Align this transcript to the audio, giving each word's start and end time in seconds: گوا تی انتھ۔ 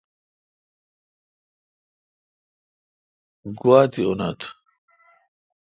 گوا 3.59 3.79
تی 3.91 4.01
انتھ۔ 4.09 4.45